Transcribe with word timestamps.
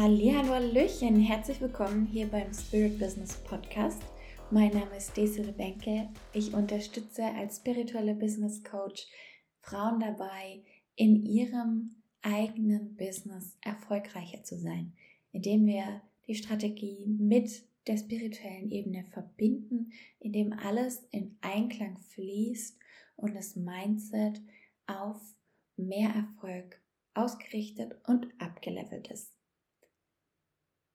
Hallihallo, 0.00 0.54
Hallöchen, 0.54 1.18
herzlich 1.18 1.60
willkommen 1.60 2.06
hier 2.06 2.28
beim 2.28 2.54
Spirit 2.54 3.00
Business 3.00 3.34
Podcast. 3.42 4.00
Mein 4.52 4.72
Name 4.72 4.96
ist 4.96 5.16
Desiree 5.16 5.50
Benke. 5.50 6.08
Ich 6.32 6.54
unterstütze 6.54 7.24
als 7.24 7.56
spirituelle 7.56 8.14
Business 8.14 8.62
Coach 8.62 9.08
Frauen 9.60 9.98
dabei, 9.98 10.62
in 10.94 11.26
ihrem 11.26 11.96
eigenen 12.22 12.94
Business 12.94 13.58
erfolgreicher 13.60 14.44
zu 14.44 14.56
sein, 14.56 14.92
indem 15.32 15.66
wir 15.66 16.00
die 16.28 16.36
Strategie 16.36 17.04
mit 17.04 17.64
der 17.88 17.96
spirituellen 17.96 18.70
Ebene 18.70 19.02
verbinden, 19.02 19.90
indem 20.20 20.52
alles 20.52 21.08
in 21.10 21.36
Einklang 21.40 21.98
fließt 21.98 22.78
und 23.16 23.34
das 23.34 23.56
Mindset 23.56 24.40
auf 24.86 25.20
mehr 25.76 26.10
Erfolg 26.10 26.80
ausgerichtet 27.14 27.96
und 28.06 28.28
abgelevelt 28.38 29.08
ist. 29.08 29.37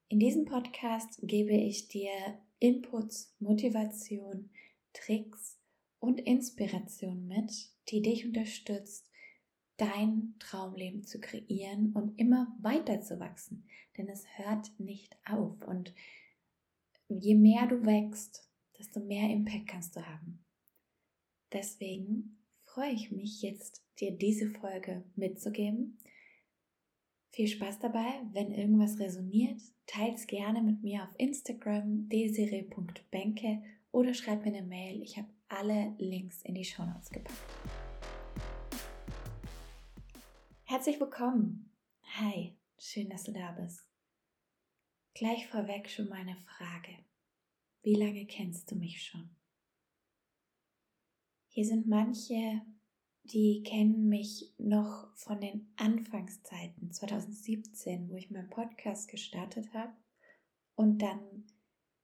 In 0.08 0.20
diesem 0.20 0.44
Podcast 0.44 1.18
gebe 1.22 1.54
ich 1.54 1.88
dir 1.88 2.10
Inputs, 2.58 3.34
Motivation, 3.38 4.50
Tricks 4.92 5.58
und 5.98 6.20
Inspiration 6.20 7.26
mit, 7.26 7.52
die 7.88 8.02
dich 8.02 8.26
unterstützt, 8.26 9.10
dein 9.78 10.34
Traumleben 10.38 11.04
zu 11.04 11.20
kreieren 11.20 11.92
und 11.94 12.18
immer 12.18 12.54
weiter 12.60 13.00
zu 13.00 13.18
wachsen. 13.18 13.66
Denn 13.96 14.08
es 14.08 14.24
hört 14.36 14.78
nicht 14.78 15.16
auf. 15.26 15.60
Und 15.66 15.94
je 17.08 17.34
mehr 17.34 17.66
du 17.66 17.84
wächst, 17.84 18.48
desto 18.78 19.00
mehr 19.00 19.30
Impact 19.30 19.66
kannst 19.66 19.96
du 19.96 20.06
haben. 20.06 20.44
Deswegen 21.52 22.38
freue 22.64 22.92
ich 22.92 23.10
mich 23.10 23.40
jetzt, 23.42 23.82
dir 23.98 24.12
diese 24.12 24.50
Folge 24.50 25.04
mitzugeben. 25.16 25.98
Viel 27.34 27.48
Spaß 27.48 27.80
dabei. 27.80 28.22
Wenn 28.30 28.52
irgendwas 28.52 29.00
resoniert, 29.00 29.60
teils 29.86 30.28
gerne 30.28 30.62
mit 30.62 30.84
mir 30.84 31.02
auf 31.02 31.12
Instagram 31.18 32.08
desire.benke 32.08 33.60
oder 33.90 34.14
schreib 34.14 34.44
mir 34.44 34.56
eine 34.56 34.62
Mail. 34.62 35.02
Ich 35.02 35.18
habe 35.18 35.26
alle 35.48 35.96
Links 35.98 36.42
in 36.42 36.54
die 36.54 36.64
Show 36.64 36.84
Notes 36.84 37.10
gepackt. 37.10 37.36
Herzlich 40.62 41.00
willkommen. 41.00 41.72
Hi, 42.20 42.54
schön, 42.78 43.10
dass 43.10 43.24
du 43.24 43.32
da 43.32 43.50
bist. 43.50 43.84
Gleich 45.14 45.48
vorweg 45.48 45.90
schon 45.90 46.08
meine 46.08 46.36
Frage. 46.36 46.98
Wie 47.82 47.96
lange 47.96 48.26
kennst 48.26 48.70
du 48.70 48.76
mich 48.76 49.02
schon? 49.02 49.28
Hier 51.48 51.64
sind 51.64 51.88
manche, 51.88 52.62
die 53.24 53.62
kennen 53.62 54.08
mich 54.08 54.52
noch 54.58 55.08
von 55.14 55.40
den 55.40 55.66
Anfangszeiten 55.76 56.92
2017, 56.92 58.10
wo 58.10 58.16
ich 58.16 58.30
meinen 58.30 58.50
Podcast 58.50 59.08
gestartet 59.08 59.72
habe. 59.72 59.92
Und 60.74 61.00
dann 61.00 61.44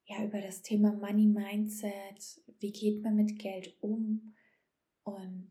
ja 0.07 0.25
über 0.25 0.41
das 0.41 0.63
Thema 0.63 0.93
Money 0.93 1.27
Mindset, 1.27 2.41
wie 2.59 2.73
geht 2.73 3.03
man 3.03 3.17
mit 3.17 3.39
Geld 3.39 3.75
um? 3.81 4.35
Und 5.05 5.51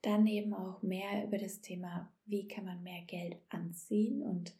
dann 0.00 0.26
eben 0.26 0.54
auch 0.54 0.82
mehr 0.82 1.24
über 1.24 1.38
das 1.38 1.60
Thema, 1.60 2.12
wie 2.24 2.48
kann 2.48 2.64
man 2.64 2.82
mehr 2.82 3.02
Geld 3.02 3.36
anziehen? 3.50 4.22
Und 4.22 4.54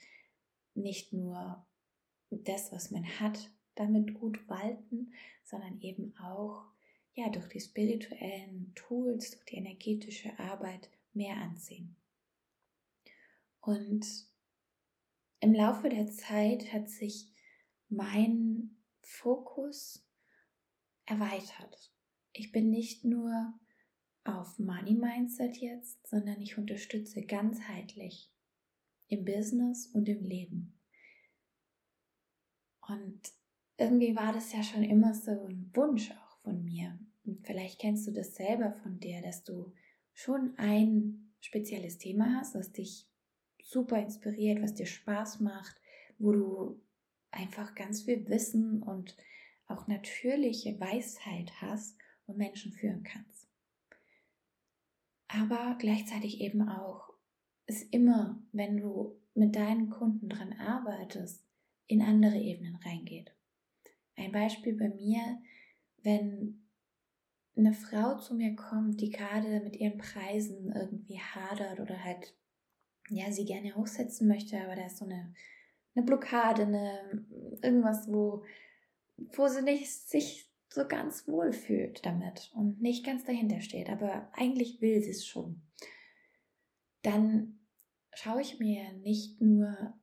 nicht 0.74 1.12
nur 1.12 1.64
das, 2.30 2.70
was 2.70 2.90
man 2.90 3.04
hat, 3.18 3.50
damit 3.74 4.14
gut 4.14 4.46
walten, 4.48 5.12
sondern 5.44 5.80
eben 5.80 6.14
auch 6.18 6.64
ja 7.14 7.28
durch 7.28 7.48
die 7.48 7.60
spirituellen 7.60 8.72
Tools, 8.74 9.30
durch 9.30 9.44
die 9.44 9.56
energetische 9.56 10.38
Arbeit 10.38 10.90
mehr 11.12 11.36
anziehen. 11.36 11.96
Und 13.60 14.06
im 15.40 15.54
Laufe 15.54 15.88
der 15.88 16.06
Zeit 16.08 16.72
hat 16.72 16.88
sich 16.88 17.32
mein 17.88 18.76
Fokus 19.02 20.06
erweitert. 21.04 21.92
Ich 22.32 22.52
bin 22.52 22.70
nicht 22.70 23.04
nur 23.04 23.52
auf 24.24 24.58
Money 24.58 24.94
Mindset 24.94 25.56
jetzt, 25.56 26.06
sondern 26.06 26.40
ich 26.40 26.56
unterstütze 26.56 27.22
ganzheitlich 27.22 28.32
im 29.08 29.24
Business 29.24 29.88
und 29.88 30.08
im 30.08 30.24
Leben. 30.24 30.78
Und 32.80 33.20
irgendwie 33.76 34.16
war 34.16 34.32
das 34.32 34.52
ja 34.52 34.62
schon 34.62 34.84
immer 34.84 35.14
so 35.14 35.30
ein 35.46 35.70
Wunsch 35.74 36.10
von 36.42 36.64
mir. 36.64 36.98
Und 37.24 37.46
vielleicht 37.46 37.80
kennst 37.80 38.06
du 38.06 38.12
das 38.12 38.34
selber 38.34 38.72
von 38.82 38.98
dir, 38.98 39.22
dass 39.22 39.44
du 39.44 39.72
schon 40.12 40.54
ein 40.56 41.32
spezielles 41.40 41.98
Thema 41.98 42.38
hast, 42.38 42.54
was 42.54 42.72
dich 42.72 43.06
super 43.62 43.98
inspiriert, 43.98 44.62
was 44.62 44.74
dir 44.74 44.86
Spaß 44.86 45.40
macht, 45.40 45.80
wo 46.18 46.32
du 46.32 46.80
einfach 47.30 47.74
ganz 47.74 48.02
viel 48.02 48.28
Wissen 48.28 48.82
und 48.82 49.16
auch 49.66 49.86
natürliche 49.86 50.78
Weisheit 50.78 51.50
hast 51.60 51.96
und 52.26 52.36
Menschen 52.36 52.72
führen 52.72 53.02
kannst. 53.02 53.48
Aber 55.28 55.76
gleichzeitig 55.78 56.40
eben 56.40 56.68
auch 56.68 57.10
ist 57.66 57.92
immer, 57.92 58.42
wenn 58.52 58.76
du 58.76 59.16
mit 59.34 59.56
deinen 59.56 59.88
Kunden 59.88 60.28
dran 60.28 60.52
arbeitest, 60.52 61.42
in 61.86 62.02
andere 62.02 62.36
Ebenen 62.36 62.76
reingeht. 62.76 63.32
Ein 64.16 64.32
Beispiel 64.32 64.74
bei 64.74 64.88
mir, 64.90 65.40
wenn 66.02 66.62
eine 67.56 67.74
Frau 67.74 68.18
zu 68.18 68.34
mir 68.34 68.56
kommt, 68.56 69.00
die 69.00 69.10
gerade 69.10 69.60
mit 69.60 69.76
ihren 69.76 69.98
Preisen 69.98 70.72
irgendwie 70.74 71.20
hadert 71.20 71.80
oder 71.80 72.02
halt, 72.02 72.34
ja, 73.08 73.30
sie 73.30 73.44
gerne 73.44 73.74
hochsetzen 73.76 74.26
möchte, 74.26 74.58
aber 74.60 74.76
da 74.76 74.86
ist 74.86 74.98
so 74.98 75.04
eine, 75.04 75.34
eine 75.94 76.04
Blockade, 76.04 76.62
eine, 76.62 77.26
irgendwas, 77.62 78.08
wo, 78.08 78.44
wo 79.16 79.48
sie 79.48 79.62
nicht 79.62 79.90
sich 79.90 80.50
so 80.70 80.86
ganz 80.88 81.28
wohl 81.28 81.52
fühlt 81.52 82.04
damit 82.06 82.50
und 82.54 82.80
nicht 82.80 83.04
ganz 83.04 83.24
dahinter 83.24 83.60
steht, 83.60 83.90
aber 83.90 84.30
eigentlich 84.32 84.80
will 84.80 85.02
sie 85.02 85.10
es 85.10 85.26
schon. 85.26 85.60
Dann 87.02 87.60
schaue 88.14 88.40
ich 88.40 88.58
mir 88.58 88.92
nicht 88.94 89.42
nur 89.42 89.94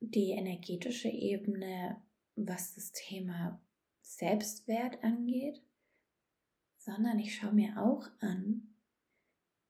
die 0.00 0.30
energetische 0.30 1.08
Ebene, 1.08 2.00
was 2.36 2.74
das 2.74 2.92
Thema 2.92 3.60
Selbstwert 4.16 5.04
angeht, 5.04 5.62
sondern 6.78 7.18
ich 7.18 7.34
schaue 7.34 7.52
mir 7.52 7.76
auch 7.76 8.08
an, 8.20 8.74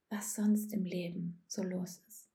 was 0.08 0.36
sonst 0.36 0.72
im 0.72 0.84
Leben 0.84 1.42
so 1.48 1.64
los 1.64 1.98
ist. 2.06 2.30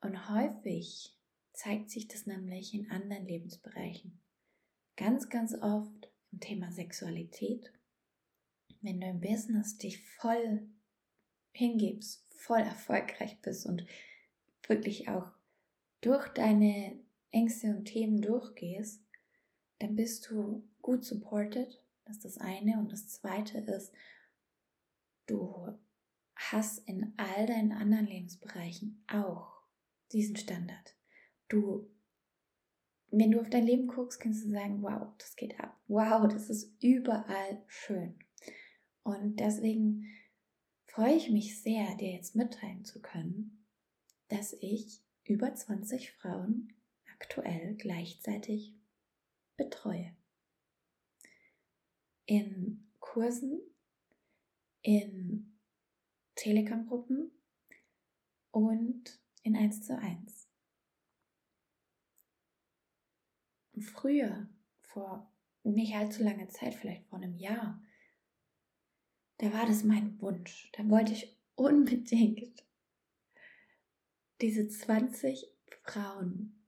Und 0.00 0.28
häufig 0.28 1.16
zeigt 1.52 1.90
sich 1.90 2.08
das 2.08 2.26
nämlich 2.26 2.74
in 2.74 2.90
anderen 2.90 3.24
Lebensbereichen. 3.24 4.20
Ganz, 4.96 5.28
ganz 5.28 5.54
oft 5.54 6.10
im 6.32 6.40
Thema 6.40 6.72
Sexualität. 6.72 7.72
Wenn 8.80 9.00
du 9.00 9.06
im 9.06 9.20
Business 9.20 9.78
dich 9.78 10.04
voll 10.16 10.68
hingibst, 11.52 12.26
voll 12.34 12.62
erfolgreich 12.62 13.40
bist 13.42 13.64
und 13.66 13.86
wirklich 14.66 15.08
auch 15.08 15.30
durch 16.00 16.26
deine 16.30 16.98
Ängste 17.30 17.68
und 17.68 17.84
Themen 17.84 18.20
durchgehst, 18.20 19.01
dann 19.82 19.96
bist 19.96 20.30
du 20.30 20.62
gut 20.80 21.04
supported. 21.04 21.82
Das 22.04 22.16
ist 22.16 22.24
das 22.24 22.38
eine. 22.38 22.78
Und 22.78 22.92
das 22.92 23.08
zweite 23.08 23.58
ist, 23.58 23.92
du 25.26 25.76
hast 26.36 26.86
in 26.88 27.12
all 27.16 27.46
deinen 27.46 27.72
anderen 27.72 28.06
Lebensbereichen 28.06 29.04
auch 29.08 29.62
diesen 30.12 30.36
Standard. 30.36 30.94
Du, 31.48 31.90
wenn 33.10 33.32
du 33.32 33.40
auf 33.40 33.50
dein 33.50 33.66
Leben 33.66 33.88
guckst, 33.88 34.20
kannst 34.20 34.44
du 34.44 34.50
sagen, 34.50 34.82
wow, 34.82 35.08
das 35.18 35.34
geht 35.36 35.58
ab. 35.58 35.76
Wow, 35.88 36.28
das 36.28 36.48
ist 36.48 36.72
überall 36.80 37.62
schön. 37.66 38.14
Und 39.02 39.40
deswegen 39.40 40.06
freue 40.86 41.16
ich 41.16 41.30
mich 41.30 41.60
sehr, 41.60 41.96
dir 41.96 42.12
jetzt 42.12 42.36
mitteilen 42.36 42.84
zu 42.84 43.00
können, 43.00 43.66
dass 44.28 44.52
ich 44.60 45.02
über 45.24 45.52
20 45.52 46.12
Frauen 46.12 46.72
aktuell 47.06 47.74
gleichzeitig 47.74 48.76
betreue. 49.56 50.16
In 52.26 52.90
Kursen, 53.00 53.60
in 54.82 55.58
Telegram-Gruppen 56.34 57.30
und 58.50 59.20
in 59.42 59.56
1 59.56 59.86
zu 59.86 59.98
1. 59.98 60.48
Früher, 63.80 64.48
vor 64.82 65.32
nicht 65.64 65.94
allzu 65.94 66.22
langer 66.22 66.48
Zeit, 66.48 66.74
vielleicht 66.74 67.06
vor 67.06 67.18
einem 67.18 67.36
Jahr, 67.36 67.82
da 69.38 69.52
war 69.52 69.66
das 69.66 69.82
mein 69.82 70.20
Wunsch. 70.20 70.70
Da 70.72 70.88
wollte 70.88 71.12
ich 71.12 71.36
unbedingt 71.54 72.64
diese 74.40 74.68
20 74.68 75.48
Frauen 75.84 76.61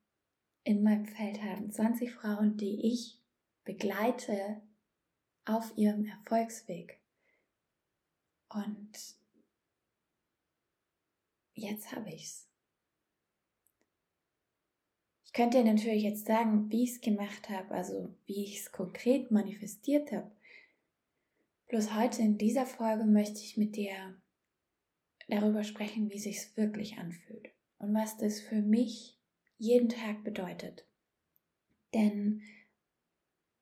in 0.65 0.83
meinem 0.83 1.07
Feld 1.07 1.43
haben, 1.43 1.71
20 1.71 2.13
Frauen, 2.13 2.57
die 2.57 2.91
ich 2.93 3.21
begleite 3.65 4.63
auf 5.45 5.77
ihrem 5.77 6.07
Erfolgsweg. 6.07 7.01
Und 8.49 8.93
jetzt 11.55 11.93
habe 11.93 12.11
ich's. 12.11 12.49
Ich 15.25 15.33
könnte 15.33 15.63
dir 15.63 15.73
natürlich 15.73 16.05
jetzt 16.05 16.27
sagen, 16.27 16.71
wie 16.71 16.85
ich 16.85 16.93
es 16.93 17.01
gemacht 17.01 17.51
habe, 17.51 17.75
also 17.75 18.15
wie 18.25 18.45
ich 18.45 18.61
es 18.61 18.73
konkret 18.73 19.31
manifestiert 19.31 20.13
habe. 20.13 20.31
Bloß 21.69 21.95
heute 21.95 22.23
in 22.23 22.39
dieser 22.39 22.67
Folge 22.67 23.05
möchte 23.05 23.41
ich 23.41 23.57
mit 23.57 23.77
dir 23.77 24.17
darüber 25.29 25.65
sprechen, 25.65 26.11
wie 26.11 26.19
sich's 26.19 26.57
wirklich 26.57 26.99
anfühlt 26.99 27.51
und 27.79 27.95
was 27.95 28.17
das 28.17 28.41
für 28.41 28.63
mich 28.63 29.19
jeden 29.59 29.89
Tag 29.89 30.25
bedeutet. 30.25 30.87
Denn 31.93 32.43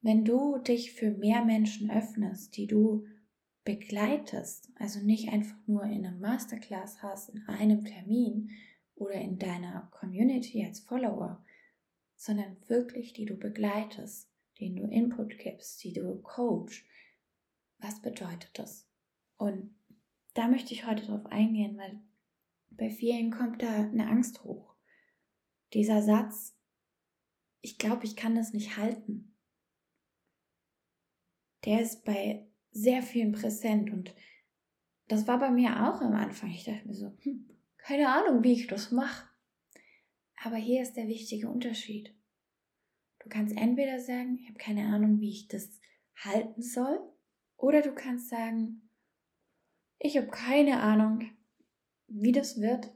wenn 0.01 0.25
du 0.25 0.59
dich 0.59 0.93
für 0.93 1.11
mehr 1.11 1.45
Menschen 1.45 1.91
öffnest, 1.91 2.57
die 2.57 2.67
du 2.67 3.07
begleitest, 3.65 4.71
also 4.77 5.01
nicht 5.01 5.29
einfach 5.29 5.57
nur 5.67 5.85
in 5.85 6.05
einem 6.05 6.21
Masterclass 6.21 7.03
hast, 7.03 7.29
in 7.29 7.47
einem 7.47 7.85
Termin 7.85 8.51
oder 8.97 9.15
in 9.15 9.39
deiner 9.39 9.91
Community 9.93 10.65
als 10.65 10.81
Follower, 10.81 11.45
sondern 12.17 12.57
wirklich 12.69 13.13
die 13.13 13.25
du 13.25 13.37
begleitest, 13.37 14.29
denen 14.59 14.77
du 14.77 14.85
Input 14.85 15.39
gibst, 15.39 15.83
die 15.85 15.93
du 15.93 16.21
coach. 16.23 16.85
Was 17.79 18.01
bedeutet 18.03 18.51
das? 18.55 18.89
Und 19.37 19.75
da 20.35 20.49
möchte 20.49 20.73
ich 20.73 20.87
heute 20.87 21.05
drauf 21.07 21.27
eingehen, 21.27 21.77
weil 21.77 22.01
bei 22.71 22.91
vielen 22.91 23.31
kommt 23.31 23.63
da 23.63 23.73
eine 23.73 24.09
Angst 24.09 24.45
hoch. 24.45 24.72
Dieser 25.75 26.03
Satz, 26.03 26.57
ich 27.61 27.79
glaube, 27.79 28.05
ich 28.05 28.17
kann 28.17 28.35
das 28.35 28.53
nicht 28.53 28.77
halten. 28.77 29.37
Der 31.65 31.81
ist 31.81 32.05
bei 32.05 32.47
sehr 32.73 33.03
vielen 33.03 33.33
präsent 33.33 33.91
und 33.91 34.15
das 35.09 35.27
war 35.27 35.39
bei 35.39 35.51
mir 35.51 35.71
auch 35.89 36.01
am 36.01 36.15
Anfang. 36.15 36.51
Ich 36.51 36.65
dachte 36.65 36.87
mir 36.87 36.95
so, 36.95 37.17
hm, 37.21 37.49
keine 37.79 38.09
Ahnung, 38.09 38.43
wie 38.43 38.53
ich 38.53 38.67
das 38.67 38.91
mache. 38.91 39.29
Aber 40.43 40.57
hier 40.57 40.83
ist 40.83 40.95
der 40.95 41.07
wichtige 41.07 41.49
Unterschied. 41.49 42.15
Du 43.21 43.29
kannst 43.29 43.57
entweder 43.57 44.01
sagen, 44.01 44.39
ich 44.41 44.49
habe 44.49 44.59
keine 44.59 44.87
Ahnung, 44.87 45.21
wie 45.21 45.31
ich 45.31 45.49
das 45.49 45.81
halten 46.17 46.63
soll, 46.63 46.99
oder 47.57 47.81
du 47.81 47.95
kannst 47.95 48.29
sagen, 48.29 48.89
ich 50.01 50.17
habe 50.17 50.27
keine 50.29 50.81
Ahnung, 50.81 51.31
wie 52.09 52.33
das 52.33 52.61
wird, 52.61 52.93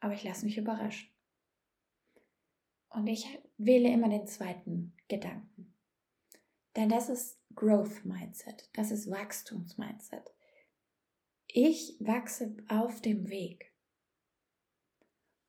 aber 0.00 0.14
ich 0.14 0.24
lasse 0.24 0.44
mich 0.44 0.58
überraschen. 0.58 1.08
Und 2.90 3.06
ich 3.06 3.26
wähle 3.58 3.90
immer 3.92 4.08
den 4.08 4.26
zweiten 4.26 4.94
Gedanken. 5.08 5.74
Denn 6.76 6.88
das 6.88 7.08
ist 7.08 7.38
Growth 7.54 8.04
Mindset, 8.04 8.70
das 8.74 8.90
ist 8.90 9.10
Wachstums-Mindset. 9.10 10.32
Ich 11.48 11.96
wachse 11.98 12.56
auf 12.68 13.00
dem 13.00 13.28
Weg. 13.28 13.72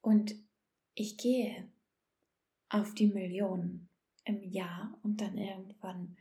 Und 0.02 0.36
ich 0.96 1.18
gehe 1.18 1.72
auf 2.70 2.94
die 2.94 3.08
Millionen 3.08 3.90
im 4.24 4.44
Jahr 4.44 4.98
und 5.04 5.22
dann 5.22 5.38
irgendwann 5.38 6.18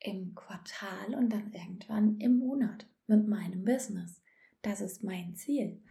im 0.00 0.34
Quartal 0.34 1.14
und 1.14 1.30
dann 1.30 1.52
irgendwann 1.52 2.18
im 2.18 2.38
Monat 2.38 2.86
mit 3.06 3.28
meinem 3.28 3.64
Business. 3.64 4.22
Das 4.62 4.80
ist 4.80 5.02
mein 5.02 5.34
Ziel. 5.36 5.82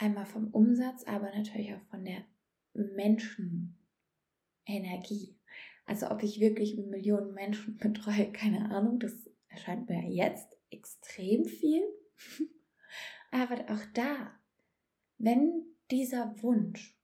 Einmal 0.00 0.24
vom 0.24 0.48
Umsatz, 0.48 1.04
aber 1.04 1.26
natürlich 1.26 1.74
auch 1.74 1.82
von 1.90 2.06
der 2.06 2.24
Menschenenergie. 2.72 5.36
Also 5.84 6.10
ob 6.10 6.22
ich 6.22 6.40
wirklich 6.40 6.78
Millionen 6.78 7.34
Menschen 7.34 7.76
betreue, 7.76 8.32
keine 8.32 8.70
Ahnung. 8.70 8.98
Das 8.98 9.12
erscheint 9.48 9.90
mir 9.90 10.08
jetzt 10.08 10.56
extrem 10.70 11.44
viel. 11.44 11.82
aber 13.30 13.56
auch 13.68 13.84
da, 13.92 14.32
wenn 15.18 15.66
dieser 15.90 16.42
Wunsch 16.42 16.98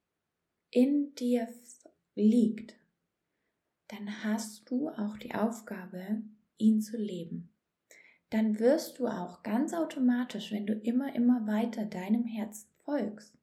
in 0.70 1.14
dir 1.16 1.48
liegt, 2.14 2.76
dann 3.88 4.24
hast 4.24 4.70
du 4.70 4.88
auch 4.88 5.18
die 5.18 5.34
Aufgabe, 5.34 6.22
ihn 6.56 6.80
zu 6.80 6.96
leben. 6.96 7.50
Dann 8.30 8.58
wirst 8.58 8.98
du 8.98 9.06
auch 9.06 9.42
ganz 9.42 9.74
automatisch, 9.74 10.50
wenn 10.50 10.66
du 10.66 10.72
immer, 10.72 11.14
immer 11.14 11.46
weiter 11.46 11.84
deinem 11.84 12.24
Herzen 12.24 12.70
folgst, 12.86 13.36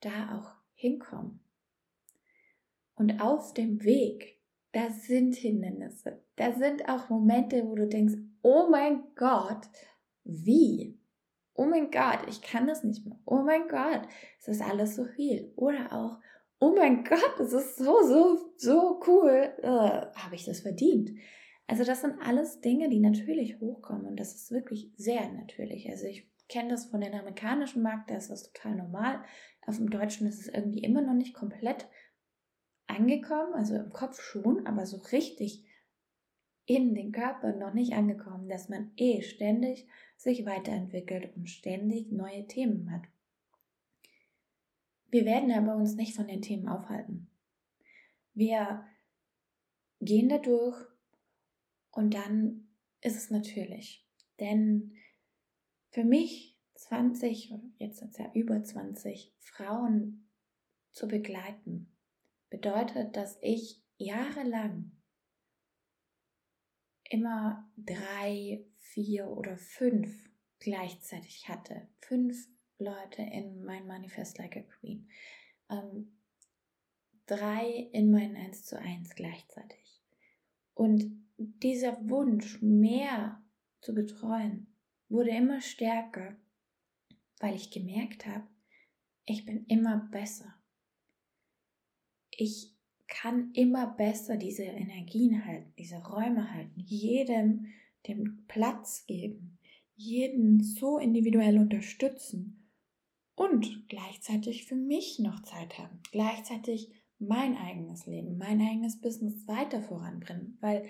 da 0.00 0.38
auch 0.38 0.54
hinkommen. 0.72 1.40
Und 2.94 3.20
auf 3.20 3.52
dem 3.52 3.84
Weg, 3.84 4.40
da 4.72 4.88
sind 4.88 5.36
Hindernisse, 5.36 6.24
da 6.36 6.54
sind 6.54 6.88
auch 6.88 7.10
Momente, 7.10 7.62
wo 7.66 7.74
du 7.74 7.86
denkst, 7.86 8.14
oh 8.40 8.68
mein 8.70 9.04
Gott, 9.14 9.68
wie? 10.24 10.98
oh 11.56 11.64
mein 11.64 11.90
Gott, 11.90 12.20
ich 12.28 12.42
kann 12.42 12.66
das 12.66 12.84
nicht 12.84 13.04
mehr. 13.06 13.18
Oh 13.24 13.42
mein 13.42 13.68
Gott, 13.68 14.02
es 14.40 14.48
ist 14.48 14.62
alles 14.62 14.96
so 14.96 15.04
viel. 15.04 15.52
Oder 15.56 15.92
auch, 15.92 16.18
oh 16.60 16.74
mein 16.76 17.04
Gott, 17.04 17.40
es 17.40 17.52
ist 17.52 17.76
so, 17.78 18.02
so, 18.02 18.52
so 18.56 19.00
cool. 19.06 19.52
Äh, 19.62 19.68
Habe 19.68 20.34
ich 20.34 20.44
das 20.44 20.60
verdient? 20.60 21.10
Also 21.66 21.84
das 21.84 22.02
sind 22.02 22.20
alles 22.20 22.60
Dinge, 22.60 22.88
die 22.88 23.00
natürlich 23.00 23.60
hochkommen 23.60 24.06
und 24.06 24.20
das 24.20 24.34
ist 24.34 24.52
wirklich 24.52 24.92
sehr 24.96 25.32
natürlich. 25.32 25.88
Also 25.90 26.06
ich 26.06 26.28
kenne 26.48 26.70
das 26.70 26.86
von 26.86 27.00
den 27.00 27.14
amerikanischen 27.14 27.82
Markt, 27.82 28.10
da 28.10 28.16
ist 28.16 28.30
das 28.30 28.50
total 28.52 28.76
normal. 28.76 29.24
Auf 29.66 29.76
dem 29.76 29.90
Deutschen 29.90 30.26
ist 30.26 30.40
es 30.40 30.48
irgendwie 30.48 30.82
immer 30.82 31.02
noch 31.02 31.14
nicht 31.14 31.34
komplett 31.34 31.88
angekommen, 32.86 33.54
also 33.54 33.74
im 33.74 33.90
Kopf 33.92 34.20
schon, 34.20 34.66
aber 34.66 34.86
so 34.86 34.98
richtig 34.98 35.64
in 36.66 36.94
den 36.94 37.12
Körper 37.12 37.54
noch 37.54 37.72
nicht 37.72 37.92
angekommen, 37.92 38.48
dass 38.48 38.68
man 38.68 38.92
eh 38.96 39.22
ständig 39.22 39.88
sich 40.16 40.44
weiterentwickelt 40.46 41.34
und 41.36 41.48
ständig 41.48 42.10
neue 42.10 42.46
Themen 42.46 42.90
hat. 42.90 43.02
Wir 45.08 45.24
werden 45.24 45.52
aber 45.52 45.76
uns 45.76 45.94
nicht 45.94 46.16
von 46.16 46.26
den 46.26 46.42
Themen 46.42 46.68
aufhalten. 46.68 47.28
Wir 48.34 48.84
gehen 50.00 50.28
da 50.28 50.38
durch 50.38 50.76
und 51.92 52.14
dann 52.14 52.68
ist 53.00 53.16
es 53.16 53.30
natürlich. 53.30 54.04
Denn 54.40 54.92
für 55.96 56.04
mich 56.04 56.54
20, 56.74 57.54
jetzt 57.78 58.00
sind 58.00 58.10
es 58.10 58.18
ja 58.18 58.30
über 58.34 58.62
20 58.62 59.32
Frauen 59.38 60.28
zu 60.92 61.08
begleiten, 61.08 61.90
bedeutet, 62.50 63.16
dass 63.16 63.38
ich 63.40 63.82
jahrelang 63.96 64.92
immer 67.08 67.66
drei, 67.78 68.62
vier 68.76 69.28
oder 69.28 69.56
fünf 69.56 70.28
gleichzeitig 70.58 71.48
hatte. 71.48 71.88
Fünf 72.02 72.46
Leute 72.76 73.22
in 73.22 73.64
mein 73.64 73.86
Manifest 73.86 74.36
Like 74.36 74.58
a 74.58 74.60
Queen. 74.60 75.08
Ähm, 75.70 76.14
drei 77.24 77.88
in 77.94 78.10
mein 78.10 78.36
1 78.36 78.66
zu 78.66 78.78
1 78.78 79.14
gleichzeitig. 79.14 80.02
Und 80.74 81.26
dieser 81.38 82.06
Wunsch, 82.10 82.60
mehr 82.60 83.42
zu 83.80 83.94
betreuen, 83.94 84.75
wurde 85.08 85.30
immer 85.30 85.60
stärker, 85.60 86.36
weil 87.38 87.54
ich 87.54 87.70
gemerkt 87.70 88.26
habe, 88.26 88.46
ich 89.24 89.44
bin 89.44 89.66
immer 89.66 90.08
besser. 90.10 90.54
Ich 92.30 92.76
kann 93.08 93.52
immer 93.52 93.86
besser 93.86 94.36
diese 94.36 94.64
Energien 94.64 95.44
halten, 95.44 95.72
diese 95.78 95.96
Räume 95.96 96.52
halten, 96.52 96.80
jedem 96.80 97.66
den 98.06 98.44
Platz 98.46 99.06
geben, 99.06 99.58
jeden 99.94 100.62
so 100.62 100.98
individuell 100.98 101.58
unterstützen 101.58 102.70
und 103.34 103.88
gleichzeitig 103.88 104.66
für 104.66 104.76
mich 104.76 105.18
noch 105.18 105.42
Zeit 105.42 105.78
haben, 105.78 106.00
gleichzeitig 106.10 106.90
mein 107.18 107.56
eigenes 107.56 108.06
Leben, 108.06 108.36
mein 108.36 108.60
eigenes 108.60 109.00
Business 109.00 109.46
weiter 109.46 109.82
voranbringen, 109.82 110.58
weil 110.60 110.86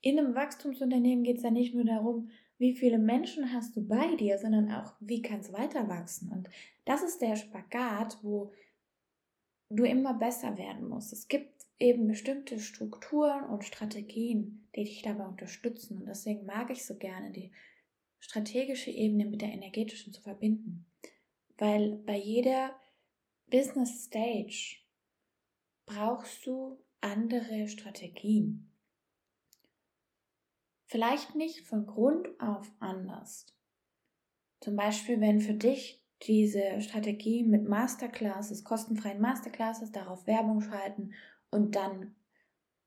in 0.00 0.18
einem 0.18 0.34
Wachstumsunternehmen 0.34 1.24
geht 1.24 1.38
es 1.38 1.42
ja 1.42 1.50
nicht 1.50 1.74
nur 1.74 1.84
darum, 1.84 2.30
wie 2.60 2.74
viele 2.74 2.98
Menschen 2.98 3.54
hast 3.54 3.74
du 3.74 3.88
bei 3.88 4.16
dir, 4.16 4.38
sondern 4.38 4.70
auch, 4.70 4.92
wie 5.00 5.22
kann 5.22 5.40
es 5.40 5.50
weiter 5.50 5.88
wachsen. 5.88 6.30
Und 6.30 6.50
das 6.84 7.02
ist 7.02 7.22
der 7.22 7.36
Spagat, 7.36 8.18
wo 8.22 8.52
du 9.70 9.84
immer 9.84 10.12
besser 10.12 10.58
werden 10.58 10.86
musst. 10.86 11.14
Es 11.14 11.26
gibt 11.26 11.64
eben 11.78 12.06
bestimmte 12.06 12.60
Strukturen 12.60 13.44
und 13.44 13.64
Strategien, 13.64 14.68
die 14.76 14.84
dich 14.84 15.00
dabei 15.00 15.26
unterstützen. 15.26 15.96
Und 15.96 16.06
deswegen 16.06 16.44
mag 16.44 16.70
ich 16.70 16.84
so 16.84 16.98
gerne 16.98 17.30
die 17.32 17.50
strategische 18.18 18.90
Ebene 18.90 19.24
mit 19.24 19.40
der 19.40 19.52
energetischen 19.52 20.12
zu 20.12 20.20
verbinden. 20.20 20.84
Weil 21.56 21.96
bei 22.04 22.18
jeder 22.18 22.78
Business 23.46 24.04
Stage 24.04 24.80
brauchst 25.86 26.46
du 26.46 26.78
andere 27.00 27.68
Strategien. 27.68 28.69
Vielleicht 30.90 31.36
nicht 31.36 31.68
von 31.68 31.86
Grund 31.86 32.28
auf 32.40 32.68
anders. 32.80 33.46
Zum 34.58 34.74
Beispiel, 34.74 35.20
wenn 35.20 35.40
für 35.40 35.54
dich 35.54 36.04
diese 36.26 36.80
Strategie 36.80 37.44
mit 37.44 37.68
Masterclasses, 37.68 38.64
kostenfreien 38.64 39.20
Masterclasses, 39.20 39.92
darauf 39.92 40.26
Werbung 40.26 40.60
schalten 40.60 41.12
und 41.52 41.76
dann 41.76 42.16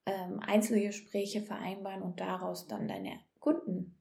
ähm, 0.06 0.42
Einzelgespräche 0.42 1.44
vereinbaren 1.44 2.02
und 2.02 2.20
daraus 2.20 2.68
dann 2.68 2.90
deine 2.90 3.22
Kunden 3.40 3.96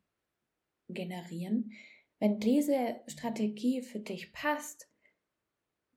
generieren. 0.89 1.71
wenn 2.19 2.41
diese 2.41 2.97
Strategie 3.07 3.83
für 3.83 4.01
dich 4.01 4.33
passt, 4.33 4.91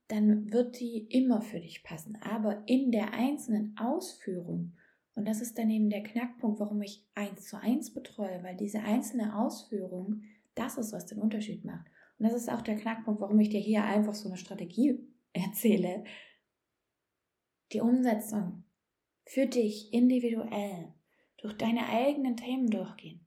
dann 0.06 0.52
wird 0.52 0.78
die 0.78 0.98
immer 1.10 1.42
für 1.42 1.58
dich 1.58 1.82
passen. 1.82 2.14
Aber 2.22 2.62
in 2.66 2.92
der 2.92 3.14
einzelnen 3.14 3.76
Ausführung, 3.76 4.76
und 5.16 5.26
das 5.26 5.40
ist 5.40 5.58
dann 5.58 5.68
eben 5.68 5.90
der 5.90 6.04
Knackpunkt, 6.04 6.60
warum 6.60 6.80
ich 6.82 7.04
eins 7.14 7.48
zu 7.48 7.60
eins 7.60 7.92
betreue, 7.92 8.42
weil 8.44 8.56
diese 8.56 8.80
einzelne 8.80 9.36
Ausführung, 9.36 10.22
das 10.54 10.78
ist, 10.78 10.92
was 10.92 11.06
den 11.06 11.18
Unterschied 11.18 11.64
macht. 11.64 11.86
Und 12.18 12.26
das 12.26 12.34
ist 12.34 12.48
auch 12.48 12.62
der 12.62 12.76
Knackpunkt, 12.76 13.20
warum 13.20 13.40
ich 13.40 13.48
dir 13.48 13.60
hier 13.60 13.82
einfach 13.82 14.14
so 14.14 14.28
eine 14.28 14.38
Strategie 14.38 15.00
erzähle. 15.32 16.04
Die 17.72 17.80
Umsetzung 17.80 18.62
für 19.24 19.46
dich 19.46 19.92
individuell 19.92 20.94
durch 21.38 21.56
deine 21.56 21.88
eigenen 21.88 22.36
Themen 22.36 22.70
durchgehen. 22.70 23.26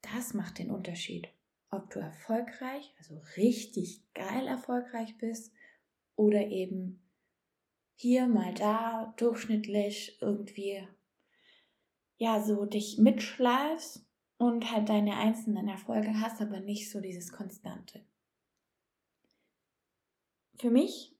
Das 0.00 0.32
macht 0.32 0.58
den 0.58 0.70
Unterschied 0.70 1.28
ob 1.72 1.88
du 1.90 2.00
erfolgreich, 2.00 2.94
also 2.98 3.20
richtig 3.36 4.02
geil 4.12 4.46
erfolgreich 4.46 5.16
bist 5.16 5.52
oder 6.16 6.46
eben 6.48 7.02
hier 8.02 8.26
mal 8.26 8.52
da 8.52 9.14
durchschnittlich 9.16 10.18
irgendwie 10.20 10.84
ja 12.16 12.42
so 12.42 12.66
dich 12.66 12.98
mitschleifst 12.98 14.04
und 14.38 14.72
halt 14.72 14.88
deine 14.88 15.18
einzelnen 15.18 15.68
Erfolge 15.68 16.20
hast, 16.20 16.40
aber 16.40 16.58
nicht 16.58 16.90
so 16.90 17.00
dieses 17.00 17.30
Konstante. 17.30 18.04
Für 20.58 20.70
mich 20.70 21.16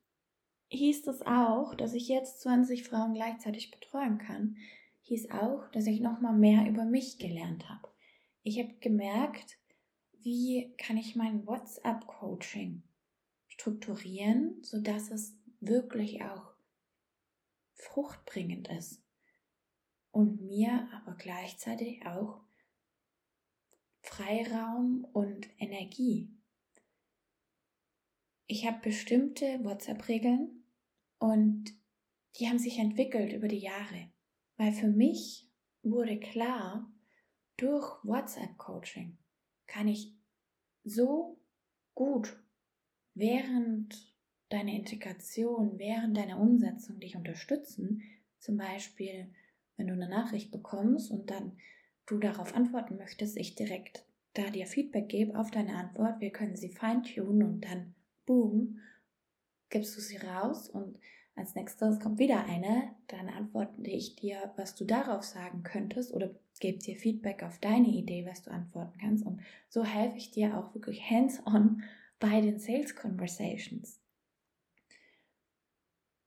hieß 0.71 1.03
das 1.03 1.23
auch, 1.23 1.77
dass 1.77 1.95
ich 1.95 2.09
jetzt 2.09 2.41
20 2.41 2.83
Frauen 2.83 3.15
gleichzeitig 3.15 3.71
betreuen 3.71 4.19
kann, 4.19 4.57
hieß 5.03 5.31
auch, 5.31 5.69
dass 5.71 5.87
ich 5.87 6.01
nochmal 6.01 6.37
mehr 6.37 6.69
über 6.69 6.85
mich 6.85 7.19
gelernt 7.19 7.69
habe. 7.69 7.89
Ich 8.43 8.59
habe 8.59 8.75
gemerkt, 8.81 9.57
wie 10.19 10.75
kann 10.79 10.97
ich 10.97 11.15
mein 11.15 11.47
WhatsApp-Coaching 11.47 12.83
strukturieren, 13.47 14.59
sodass 14.65 15.13
es 15.13 15.39
wirklich 15.61 16.25
auch 16.25 16.52
fruchtbringend 17.75 18.69
ist 18.69 19.03
und 20.11 20.43
mir 20.43 20.89
aber 20.93 21.17
gleichzeitig 21.17 22.07
auch 22.07 22.41
Freiraum 24.03 25.05
und 25.13 25.49
Energie. 25.59 26.31
Ich 28.47 28.67
habe 28.67 28.81
bestimmte 28.81 29.65
WhatsApp-Regeln 29.65 30.65
und 31.19 31.73
die 32.37 32.49
haben 32.49 32.59
sich 32.59 32.79
entwickelt 32.79 33.33
über 33.33 33.49
die 33.49 33.61
Jahre, 33.61 34.11
weil 34.57 34.73
für 34.73 34.89
mich 34.89 35.49
wurde 35.83 36.19
klar 36.19 36.93
durch 37.57 38.05
WhatsApp-Coaching, 38.05 39.19
kann 39.67 39.89
ich 39.89 40.15
so 40.85 41.41
gut 41.95 42.37
während 43.15 44.12
deiner 44.53 44.73
Integration, 44.73 45.79
während 45.79 46.17
deiner 46.17 46.39
Umsetzung 46.39 47.01
dich 47.01 47.17
unterstützen. 47.17 48.03
Zum 48.39 48.57
Beispiel, 48.57 49.29
wenn 49.77 49.87
du 49.87 49.95
eine 49.95 50.09
Nachricht 50.09 50.51
bekommst 50.51 51.11
und 51.11 51.31
dann 51.31 51.53
du 52.07 52.19
darauf 52.19 52.55
antworten 52.55 52.97
möchtest, 52.97 53.37
ich 53.37 53.55
direkt 53.55 54.05
da 54.35 54.51
dir 54.51 54.67
Feedback 54.67 55.09
gebe 55.09 55.39
auf 55.39 55.51
deine 55.51 55.77
Antwort, 55.77 56.21
wir 56.21 56.31
können 56.31 56.57
sie 56.57 56.71
feintunen 56.71 57.43
und 57.43 57.65
dann 57.65 57.95
boom, 58.27 58.81
gibst 59.69 59.97
du 59.97 60.01
sie 60.01 60.17
raus 60.17 60.69
und 60.69 60.99
als 61.35 61.55
nächstes 61.55 61.99
kommt 61.99 62.19
wieder 62.19 62.45
eine, 62.45 62.95
dann 63.09 63.29
antworte 63.29 63.83
ich 63.85 64.17
dir, 64.17 64.53
was 64.57 64.75
du 64.75 64.85
darauf 64.85 65.23
sagen 65.23 65.63
könntest 65.63 66.13
oder 66.13 66.35
gebe 66.61 66.79
dir 66.79 66.97
Feedback 66.97 67.43
auf 67.43 67.59
deine 67.59 67.89
Idee, 67.89 68.27
was 68.27 68.43
du 68.43 68.51
antworten 68.51 68.99
kannst. 69.01 69.25
Und 69.25 69.41
so 69.69 69.85
helfe 69.85 70.19
ich 70.19 70.31
dir 70.31 70.59
auch 70.59 70.75
wirklich 70.75 71.03
hands-on 71.11 71.83
bei 72.21 72.41
den 72.41 72.59
Sales 72.59 72.95
Conversations. 72.95 74.02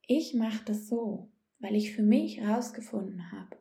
Ich 0.07 0.33
mache 0.33 0.63
das 0.65 0.87
so, 0.87 1.31
weil 1.59 1.75
ich 1.75 1.93
für 1.93 2.03
mich 2.03 2.37
herausgefunden 2.37 3.31
habe, 3.31 3.57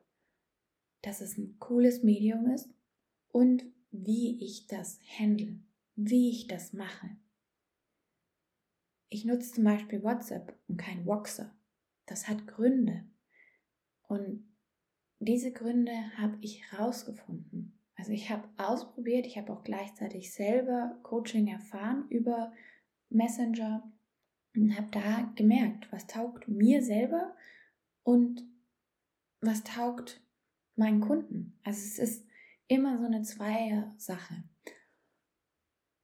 dass 1.03 1.21
es 1.21 1.39
ein 1.39 1.59
cooles 1.59 2.03
Medium 2.03 2.51
ist 2.51 2.69
und 3.29 3.65
wie 3.91 4.43
ich 4.45 4.67
das 4.67 4.99
handle, 5.19 5.61
wie 5.97 6.31
ich 6.31 6.47
das 6.47 6.73
mache. 6.73 7.17
Ich 9.09 9.25
nutze 9.25 9.53
zum 9.53 9.65
Beispiel 9.65 10.03
WhatsApp 10.03 10.59
und 10.67 10.77
kein 10.77 11.07
Voxer. 11.07 11.55
Das 12.07 12.29
hat 12.29 12.47
Gründe. 12.47 13.05
Und 14.09 14.45
diese 15.21 15.53
Gründe 15.53 15.93
habe 16.19 16.37
ich 16.41 16.71
herausgefunden. 16.71 17.79
Also 17.95 18.13
ich 18.13 18.29
habe 18.29 18.49
ausprobiert, 18.59 19.27
ich 19.27 19.39
habe 19.39 19.53
auch 19.53 19.63
gleichzeitig 19.63 20.35
selber 20.35 20.99
Coaching 21.03 21.47
erfahren 21.47 22.07
über 22.11 22.53
Messenger 23.09 23.91
und 24.57 24.77
habe 24.77 24.89
da 24.91 25.33
gemerkt, 25.35 25.91
was 25.93 26.07
taugt 26.07 26.49
mir 26.49 26.83
selber 26.83 27.35
und 28.03 28.45
was 29.41 29.65
taugt 29.65 30.23
meinen 30.77 31.01
Kunden. 31.01 31.59
Also 31.65 31.81
es 31.81 31.99
ist 31.99 32.27
immer 32.69 32.99
so 32.99 33.05
eine 33.05 33.23
Zweier-Sache. 33.23 34.45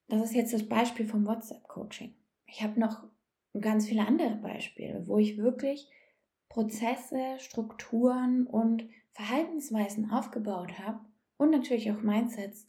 Das 0.09 0.23
ist 0.23 0.35
jetzt 0.35 0.53
das 0.53 0.69
Beispiel 0.69 1.07
vom 1.07 1.27
WhatsApp-Coaching. 1.27 2.15
Ich 2.47 2.63
habe 2.63 2.81
noch 2.81 3.05
ganz 3.61 3.87
viele 3.87 4.07
andere 4.07 4.37
Beispiele, 4.37 5.07
wo 5.07 5.19
ich 5.19 5.39
wirklich 5.39 5.89
Prozesse, 6.49 7.39
Strukturen 7.39 8.47
und 8.47 8.89
Verhaltensweisen 9.13 10.11
aufgebaut 10.11 10.79
habe 10.79 11.01
und 11.37 11.51
natürlich 11.51 11.91
auch 11.93 12.03
Mindsets, 12.03 12.67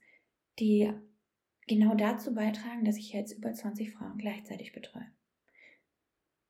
die 0.60 0.94
genau 1.68 1.96
dazu 1.96 2.34
beitragen, 2.34 2.86
dass 2.86 2.98
ich 2.98 3.14
jetzt 3.14 3.34
über 3.34 3.54
20 3.54 3.92
Frauen 3.92 4.18
gleichzeitig 4.18 4.74
betreue. 4.74 5.08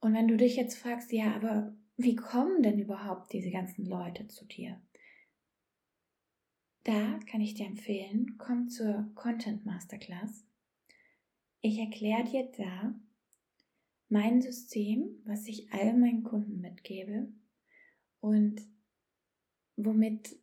Und 0.02 0.14
wenn 0.14 0.28
du 0.28 0.36
dich 0.36 0.56
jetzt 0.56 0.78
fragst, 0.78 1.12
ja, 1.12 1.36
aber 1.36 1.74
wie 1.96 2.16
kommen 2.16 2.64
denn 2.64 2.80
überhaupt 2.80 3.32
diese 3.32 3.52
ganzen 3.52 3.86
Leute 3.86 4.28
zu 4.28 4.46
dir? 4.46 4.82
Da 6.84 7.20
kann 7.30 7.42
ich 7.42 7.54
dir 7.54 7.68
empfehlen, 7.68 8.38
komm 8.40 8.68
zur 8.68 9.12
Content 9.14 9.66
Masterclass. 9.66 10.44
Ich 11.62 11.78
erkläre 11.78 12.24
dir 12.24 12.52
da 12.58 12.96
mein 14.10 14.42
System, 14.42 15.22
was 15.26 15.48
ich 15.48 15.72
all 15.72 15.96
meinen 15.96 16.24
Kunden 16.24 16.60
mitgebe 16.60 17.32
und 18.20 18.62
womit 19.76 20.36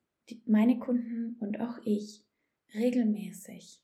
meine 0.46 0.78
Kunden 0.78 1.36
und 1.40 1.60
auch 1.60 1.78
ich 1.84 2.24
regelmäßig 2.74 3.82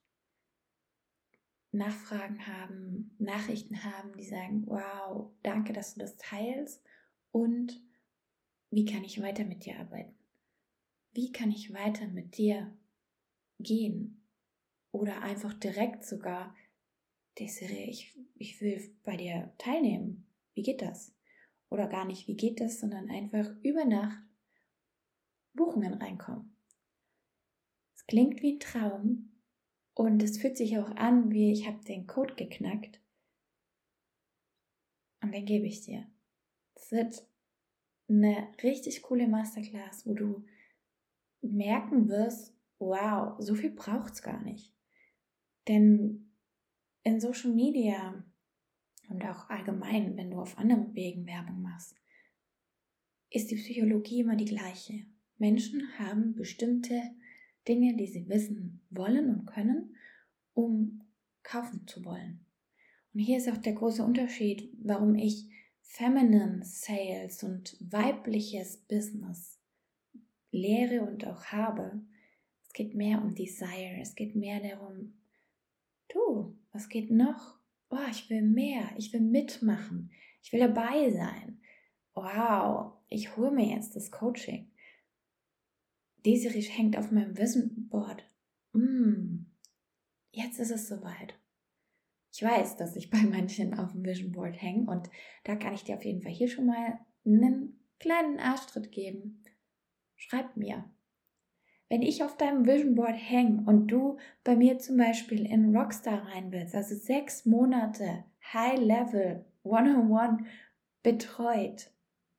Nachfragen 1.74 2.46
haben, 2.46 3.14
Nachrichten 3.18 3.82
haben, 3.82 4.16
die 4.16 4.24
sagen, 4.24 4.64
wow, 4.66 5.30
danke, 5.42 5.72
dass 5.72 5.94
du 5.94 6.00
das 6.00 6.16
teilst 6.16 6.82
und 7.32 7.80
wie 8.70 8.84
kann 8.84 9.04
ich 9.04 9.20
weiter 9.20 9.44
mit 9.44 9.64
dir 9.64 9.78
arbeiten? 9.78 10.14
Wie 11.12 11.32
kann 11.32 11.50
ich 11.50 11.72
weiter 11.72 12.06
mit 12.06 12.38
dir 12.38 12.76
gehen? 13.58 14.22
Oder 14.92 15.22
einfach 15.22 15.52
direkt 15.54 16.04
sogar, 16.04 16.54
Desiree, 17.38 17.90
ich, 17.90 18.16
ich 18.36 18.60
will 18.60 18.96
bei 19.02 19.16
dir 19.16 19.52
teilnehmen. 19.58 20.26
Wie 20.54 20.62
geht 20.62 20.82
das? 20.82 21.12
Oder 21.70 21.88
gar 21.88 22.04
nicht, 22.04 22.28
wie 22.28 22.36
geht 22.36 22.60
das, 22.60 22.78
sondern 22.78 23.10
einfach 23.10 23.50
über 23.62 23.84
Nacht 23.84 24.22
Buchungen 25.54 25.94
reinkommen. 25.94 26.56
Es 27.96 28.06
klingt 28.06 28.42
wie 28.42 28.54
ein 28.54 28.60
Traum 28.60 29.33
und 29.94 30.22
es 30.22 30.38
fühlt 30.38 30.56
sich 30.56 30.76
auch 30.78 30.90
an, 30.96 31.30
wie 31.30 31.52
ich 31.52 31.66
habe 31.66 31.82
den 31.84 32.06
Code 32.06 32.34
geknackt. 32.34 33.00
Und 35.22 35.32
den 35.32 35.46
gebe 35.46 35.66
ich 35.66 35.82
dir. 35.82 36.06
Es 36.74 36.90
wird 36.90 37.26
eine 38.08 38.48
richtig 38.62 39.02
coole 39.02 39.28
Masterclass, 39.28 40.06
wo 40.06 40.14
du 40.14 40.44
merken 41.40 42.08
wirst, 42.08 42.54
wow, 42.78 43.36
so 43.38 43.54
viel 43.54 43.70
braucht 43.70 44.14
es 44.14 44.22
gar 44.22 44.42
nicht. 44.42 44.72
Denn 45.68 46.32
in 47.04 47.20
Social 47.20 47.52
Media 47.52 48.24
und 49.08 49.24
auch 49.24 49.48
allgemein, 49.48 50.16
wenn 50.16 50.30
du 50.30 50.40
auf 50.40 50.58
anderen 50.58 50.94
Wegen 50.94 51.26
Werbung 51.26 51.62
machst, 51.62 51.94
ist 53.30 53.50
die 53.50 53.56
Psychologie 53.56 54.20
immer 54.20 54.36
die 54.36 54.44
gleiche. 54.44 55.06
Menschen 55.38 55.98
haben 55.98 56.34
bestimmte 56.34 57.00
Dinge, 57.66 57.96
die 57.96 58.06
sie 58.06 58.28
wissen 58.28 58.80
wollen 58.90 59.30
und 59.30 59.46
können, 59.46 59.96
um 60.52 61.02
kaufen 61.42 61.86
zu 61.86 62.04
wollen. 62.04 62.44
Und 63.12 63.20
hier 63.20 63.38
ist 63.38 63.48
auch 63.48 63.56
der 63.56 63.74
große 63.74 64.04
Unterschied, 64.04 64.72
warum 64.82 65.14
ich 65.14 65.48
Feminine 65.82 66.60
Sales 66.64 67.44
und 67.44 67.76
weibliches 67.80 68.78
Business 68.88 69.60
lehre 70.50 71.02
und 71.02 71.26
auch 71.26 71.44
habe. 71.46 72.00
Es 72.66 72.72
geht 72.72 72.94
mehr 72.94 73.22
um 73.22 73.34
Desire, 73.34 74.00
es 74.00 74.14
geht 74.14 74.34
mehr 74.34 74.60
darum, 74.60 75.14
du, 76.08 76.56
was 76.72 76.88
geht 76.88 77.10
noch? 77.10 77.58
Oh, 77.90 77.98
ich 78.10 78.28
will 78.30 78.42
mehr, 78.42 78.90
ich 78.96 79.12
will 79.12 79.20
mitmachen, 79.20 80.10
ich 80.42 80.52
will 80.52 80.60
dabei 80.60 81.10
sein. 81.10 81.60
Wow, 82.14 82.94
ich 83.08 83.36
hole 83.36 83.52
mir 83.52 83.74
jetzt 83.74 83.94
das 83.94 84.10
Coaching. 84.10 84.70
Desiree 86.24 86.62
hängt 86.62 86.96
auf 86.96 87.10
meinem 87.10 87.36
Vision 87.36 87.88
Board. 87.88 88.24
Mm, 88.72 89.46
jetzt 90.32 90.58
ist 90.58 90.70
es 90.70 90.88
soweit. 90.88 91.34
Ich 92.32 92.42
weiß, 92.42 92.76
dass 92.76 92.96
ich 92.96 93.10
bei 93.10 93.22
manchen 93.22 93.78
auf 93.78 93.92
dem 93.92 94.04
Vision 94.04 94.32
Board 94.32 94.60
hänge 94.60 94.90
und 94.90 95.08
da 95.44 95.54
kann 95.56 95.74
ich 95.74 95.84
dir 95.84 95.96
auf 95.96 96.04
jeden 96.04 96.22
Fall 96.22 96.32
hier 96.32 96.48
schon 96.48 96.66
mal 96.66 96.98
einen 97.24 97.78
kleinen 98.00 98.38
Arschtritt 98.38 98.90
geben. 98.90 99.42
Schreib 100.16 100.56
mir. 100.56 100.84
Wenn 101.88 102.02
ich 102.02 102.24
auf 102.24 102.36
deinem 102.36 102.66
Vision 102.66 102.94
Board 102.94 103.14
hänge 103.14 103.62
und 103.66 103.88
du 103.88 104.18
bei 104.42 104.56
mir 104.56 104.78
zum 104.78 104.96
Beispiel 104.96 105.46
in 105.46 105.76
Rockstar 105.76 106.26
rein 106.26 106.50
willst, 106.50 106.74
also 106.74 106.94
sechs 106.96 107.44
Monate 107.44 108.24
High 108.52 108.80
Level 108.80 109.44
One-on-One 109.62 110.46
betreut, 111.02 111.90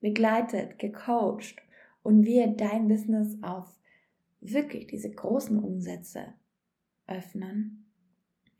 begleitet, 0.01 0.77
gecoacht 0.79 1.64
und 2.05 2.23
wir 2.25 2.47
dein 2.47 2.87
Business 2.87 3.37
auf 3.41 3.79
wirklich 4.39 4.87
diese 4.87 5.11
großen 5.11 5.59
Umsätze 5.59 6.33
öffnen, 7.07 7.85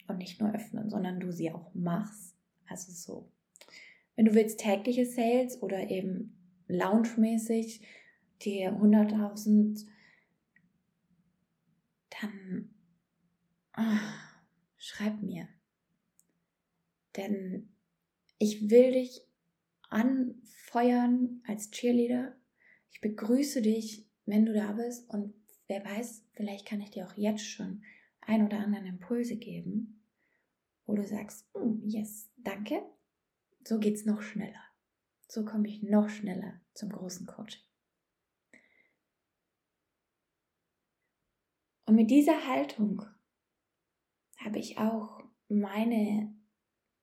und 0.07 0.17
nicht 0.17 0.39
nur 0.39 0.53
öffnen, 0.53 0.89
sondern 0.89 1.19
du 1.19 1.31
sie 1.31 1.51
auch 1.51 1.73
machst. 1.73 2.35
Also 2.67 2.91
so. 2.91 3.31
Wenn 4.15 4.25
du 4.25 4.33
willst 4.33 4.59
tägliche 4.59 5.05
Sales 5.05 5.61
oder 5.61 5.89
eben 5.89 6.37
lounge-mäßig 6.67 7.81
die 8.41 8.67
100.000, 8.67 9.85
dann 12.21 12.69
oh, 13.77 13.81
schreib 14.77 15.21
mir. 15.21 15.47
Denn 17.15 17.69
ich 18.37 18.69
will 18.69 18.91
dich 18.91 19.21
anfeuern 19.89 21.41
als 21.47 21.71
Cheerleader. 21.71 22.35
Ich 22.95 23.01
begrüße 23.01 23.61
dich, 23.61 24.07
wenn 24.25 24.45
du 24.45 24.53
da 24.53 24.71
bist 24.71 25.09
und 25.09 25.33
wer 25.67 25.83
weiß, 25.83 26.23
vielleicht 26.31 26.65
kann 26.65 26.79
ich 26.79 26.91
dir 26.91 27.05
auch 27.05 27.17
jetzt 27.17 27.45
schon 27.45 27.83
ein 28.21 28.45
oder 28.45 28.57
anderen 28.59 28.85
Impulse 28.85 29.35
geben, 29.35 30.01
wo 30.85 30.95
du 30.95 31.05
sagst, 31.05 31.45
mm, 31.55 31.85
yes, 31.89 32.31
danke, 32.37 32.81
so 33.65 33.79
geht's 33.79 34.05
noch 34.05 34.21
schneller. 34.21 34.63
So 35.27 35.43
komme 35.43 35.67
ich 35.67 35.83
noch 35.83 36.07
schneller 36.07 36.61
zum 36.73 36.89
großen 36.89 37.27
Coaching. 37.27 37.61
Und 41.85 41.95
mit 41.95 42.09
dieser 42.09 42.47
Haltung 42.47 43.03
habe 44.37 44.57
ich 44.57 44.77
auch 44.77 45.21
meine 45.49 46.33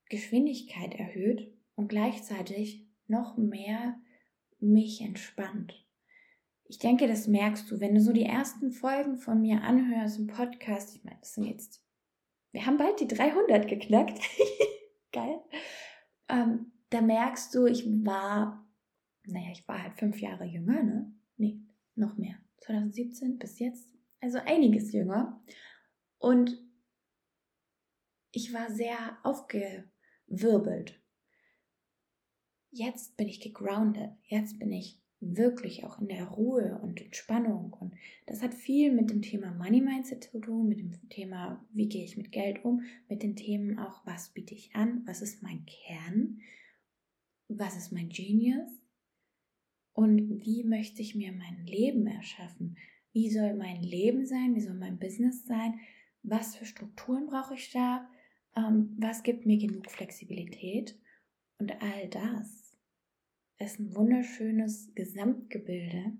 Geschwindigkeit 0.08 0.94
erhöht 0.94 1.52
und 1.74 1.88
gleichzeitig 1.88 2.88
noch 3.08 3.36
mehr 3.36 4.00
mich 4.62 5.00
entspannt. 5.00 5.86
Ich 6.64 6.78
denke, 6.78 7.06
das 7.06 7.26
merkst 7.26 7.70
du, 7.70 7.80
wenn 7.80 7.94
du 7.94 8.00
so 8.00 8.12
die 8.12 8.24
ersten 8.24 8.72
Folgen 8.72 9.18
von 9.18 9.42
mir 9.42 9.60
anhörst 9.62 10.18
im 10.18 10.26
Podcast. 10.26 10.96
Ich 10.96 11.04
meine, 11.04 11.18
das 11.20 11.34
sind 11.34 11.44
jetzt, 11.44 11.84
wir 12.52 12.64
haben 12.64 12.78
bald 12.78 12.98
die 13.00 13.08
300 13.08 13.68
geknackt. 13.68 14.18
Geil. 15.12 15.40
Ähm, 16.28 16.72
da 16.88 17.02
merkst 17.02 17.54
du, 17.54 17.66
ich 17.66 17.86
war, 17.86 18.66
naja, 19.24 19.50
ich 19.52 19.66
war 19.68 19.82
halt 19.82 19.98
fünf 19.98 20.20
Jahre 20.20 20.44
jünger, 20.44 20.82
ne? 20.82 21.12
Nee, 21.36 21.60
noch 21.94 22.16
mehr. 22.16 22.36
2017 22.62 23.38
bis 23.38 23.58
jetzt. 23.58 23.92
Also 24.20 24.38
einiges 24.38 24.92
jünger. 24.92 25.42
Und 26.18 26.56
ich 28.30 28.54
war 28.54 28.70
sehr 28.70 29.18
aufgewirbelt. 29.24 31.01
Jetzt 32.74 33.18
bin 33.18 33.28
ich 33.28 33.40
gegroundet. 33.40 34.12
Jetzt 34.24 34.58
bin 34.58 34.72
ich 34.72 34.98
wirklich 35.20 35.84
auch 35.84 36.00
in 36.00 36.08
der 36.08 36.24
Ruhe 36.24 36.80
und 36.82 37.00
Entspannung. 37.00 37.76
Und 37.78 37.94
das 38.26 38.42
hat 38.42 38.54
viel 38.54 38.90
mit 38.92 39.10
dem 39.10 39.20
Thema 39.20 39.52
Money 39.52 39.82
Mindset 39.82 40.24
zu 40.24 40.40
tun, 40.40 40.68
mit 40.68 40.80
dem 40.80 41.08
Thema, 41.10 41.64
wie 41.72 41.88
gehe 41.88 42.02
ich 42.04 42.16
mit 42.16 42.32
Geld 42.32 42.64
um, 42.64 42.82
mit 43.10 43.22
den 43.22 43.36
Themen 43.36 43.78
auch, 43.78 44.04
was 44.06 44.30
biete 44.30 44.54
ich 44.54 44.74
an, 44.74 45.02
was 45.06 45.20
ist 45.20 45.42
mein 45.42 45.66
Kern, 45.66 46.40
was 47.48 47.76
ist 47.76 47.92
mein 47.92 48.08
Genius 48.08 48.70
und 49.92 50.42
wie 50.42 50.64
möchte 50.64 51.02
ich 51.02 51.14
mir 51.14 51.32
mein 51.32 51.66
Leben 51.66 52.06
erschaffen. 52.06 52.78
Wie 53.12 53.30
soll 53.30 53.54
mein 53.54 53.82
Leben 53.82 54.24
sein? 54.24 54.54
Wie 54.54 54.62
soll 54.62 54.74
mein 54.74 54.98
Business 54.98 55.44
sein? 55.44 55.78
Was 56.22 56.56
für 56.56 56.64
Strukturen 56.64 57.26
brauche 57.26 57.54
ich 57.54 57.70
da? 57.70 58.08
Ähm, 58.56 58.96
was 58.98 59.22
gibt 59.22 59.44
mir 59.44 59.58
genug 59.58 59.90
Flexibilität? 59.90 60.98
Und 61.58 61.80
all 61.82 62.08
das 62.08 62.61
ist 63.64 63.78
ein 63.78 63.94
wunderschönes 63.94 64.94
Gesamtgebilde, 64.94 66.12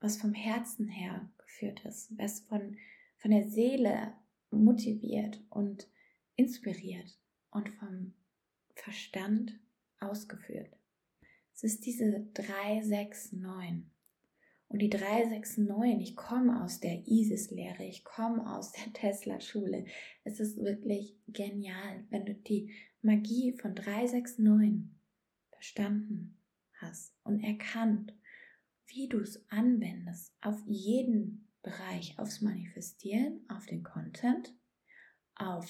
was 0.00 0.16
vom 0.16 0.34
Herzen 0.34 0.88
her 0.88 1.30
geführt 1.38 1.84
ist, 1.84 2.16
was 2.18 2.40
von, 2.40 2.76
von 3.18 3.30
der 3.30 3.48
Seele 3.48 4.14
motiviert 4.50 5.42
und 5.50 5.88
inspiriert 6.36 7.18
und 7.50 7.68
vom 7.70 8.14
Verstand 8.74 9.58
ausgeführt. 9.98 10.76
Es 11.54 11.64
ist 11.64 11.86
diese 11.86 12.26
369. 12.34 13.40
Und 14.68 14.82
die 14.82 14.90
369, 14.90 16.10
ich 16.10 16.16
komme 16.16 16.62
aus 16.62 16.80
der 16.80 17.06
ISIS-Lehre, 17.06 17.84
ich 17.84 18.02
komme 18.02 18.52
aus 18.54 18.72
der 18.72 18.92
Tesla-Schule. 18.92 19.86
Es 20.24 20.40
ist 20.40 20.58
wirklich 20.58 21.16
genial, 21.28 22.04
wenn 22.10 22.26
du 22.26 22.34
die 22.34 22.72
Magie 23.00 23.52
von 23.52 23.74
369 23.74 24.95
verstanden 25.66 26.38
hast 26.80 27.14
und 27.24 27.40
erkannt, 27.42 28.14
wie 28.86 29.08
du 29.08 29.18
es 29.18 29.44
anwendest 29.50 30.32
auf 30.40 30.62
jeden 30.66 31.50
Bereich, 31.62 32.16
aufs 32.18 32.40
Manifestieren, 32.40 33.44
auf 33.48 33.66
den 33.66 33.82
Content, 33.82 34.54
auf 35.34 35.68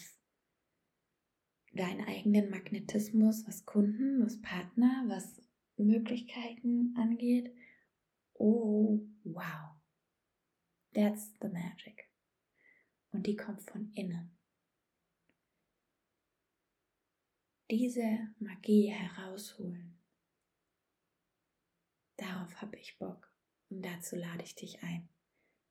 deinen 1.72 2.06
eigenen 2.06 2.50
Magnetismus, 2.50 3.46
was 3.46 3.64
Kunden, 3.64 4.22
was 4.22 4.40
Partner, 4.42 5.04
was 5.09 5.40
Möglichkeiten 5.78 6.94
angeht. 6.96 7.54
Oh, 8.35 9.00
wow. 9.24 9.76
That's 10.92 11.32
the 11.40 11.48
magic. 11.48 12.11
Und 13.12 13.26
die 13.26 13.37
kommt 13.37 13.62
von 13.62 13.90
innen. 13.92 14.36
Diese 17.70 18.18
Magie 18.38 18.88
herausholen. 18.88 19.98
Darauf 22.16 22.62
habe 22.62 22.79
ich 22.79 22.98
Bock 22.98 23.31
und 23.68 23.85
dazu 23.85 24.16
lade 24.16 24.44
ich 24.44 24.55
dich 24.55 24.83
ein. 24.83 25.09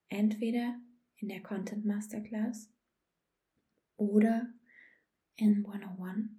Entweder 0.10 0.79
in 1.17 1.29
der 1.29 1.41
Content 1.41 1.86
Masterclass 1.86 2.69
oder 3.97 4.53
in 5.36 5.65
101. 5.65 6.29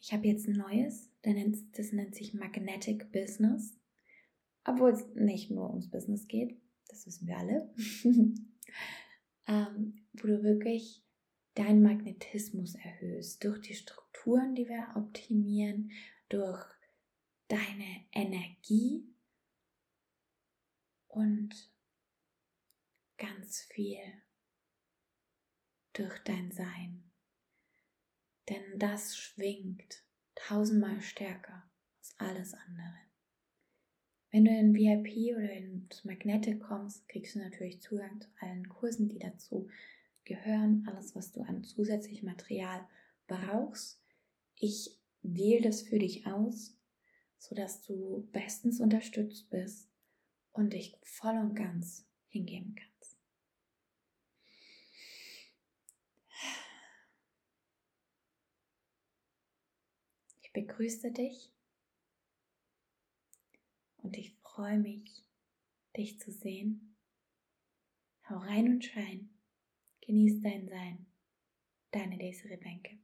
Ich 0.00 0.12
habe 0.12 0.26
jetzt 0.26 0.46
ein 0.46 0.56
neues, 0.56 1.10
das 1.22 1.92
nennt 1.92 2.14
sich 2.14 2.34
Magnetic 2.34 3.10
Business, 3.10 3.78
obwohl 4.64 4.90
es 4.90 5.06
nicht 5.14 5.50
nur 5.50 5.70
ums 5.70 5.90
Business 5.90 6.28
geht, 6.28 6.60
das 6.88 7.06
wissen 7.06 7.26
wir 7.26 7.38
alle, 7.38 7.74
ähm, 9.46 10.06
wo 10.12 10.26
du 10.26 10.42
wirklich 10.42 11.03
deinen 11.54 11.82
Magnetismus 11.82 12.74
erhöhst 12.74 13.42
durch 13.44 13.60
die 13.60 13.74
Strukturen, 13.74 14.54
die 14.54 14.68
wir 14.68 14.94
optimieren, 14.96 15.92
durch 16.28 16.64
deine 17.48 18.06
Energie 18.12 19.06
und 21.08 21.70
ganz 23.16 23.60
viel 23.62 24.00
durch 25.92 26.18
dein 26.24 26.50
Sein. 26.50 27.04
Denn 28.48 28.78
das 28.78 29.16
schwingt 29.16 30.04
tausendmal 30.34 31.00
stärker 31.00 31.70
als 31.98 32.14
alles 32.18 32.54
andere. 32.54 32.98
Wenn 34.30 34.44
du 34.44 34.50
in 34.50 34.74
VIP 34.74 35.36
oder 35.36 35.52
ins 35.52 36.04
Magnetic 36.04 36.60
kommst, 36.60 37.08
kriegst 37.08 37.36
du 37.36 37.38
natürlich 37.38 37.80
Zugang 37.80 38.20
zu 38.20 38.28
allen 38.40 38.68
Kursen, 38.68 39.08
die 39.08 39.20
dazu 39.20 39.70
gehören, 40.24 40.86
alles, 40.88 41.14
was 41.14 41.32
du 41.32 41.42
an 41.42 41.64
zusätzlichem 41.64 42.28
Material 42.28 42.86
brauchst. 43.26 44.00
Ich 44.56 44.98
wähle 45.22 45.62
das 45.62 45.82
für 45.82 45.98
dich 45.98 46.26
aus, 46.26 46.76
sodass 47.38 47.82
du 47.82 48.28
bestens 48.32 48.80
unterstützt 48.80 49.50
bist 49.50 49.88
und 50.52 50.72
dich 50.72 50.96
voll 51.02 51.36
und 51.36 51.54
ganz 51.54 52.06
hingeben 52.28 52.74
kannst. 52.74 53.18
Ich 60.42 60.52
begrüße 60.52 61.10
dich 61.10 61.52
und 63.98 64.16
ich 64.16 64.34
freue 64.36 64.78
mich, 64.78 65.24
dich 65.96 66.20
zu 66.20 66.30
sehen. 66.30 66.96
Hau 68.28 68.36
rein 68.36 68.68
und 68.68 68.84
schein. 68.84 69.33
Genieß 70.06 70.42
dein 70.42 70.68
Sein. 70.68 71.06
Deine 71.90 72.18
Desiree 72.18 72.58
Bänke. 72.58 72.98